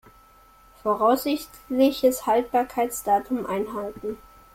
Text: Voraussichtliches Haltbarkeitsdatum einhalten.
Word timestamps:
Voraussichtliches 0.83 2.25
Haltbarkeitsdatum 2.25 3.45
einhalten. 3.45 4.17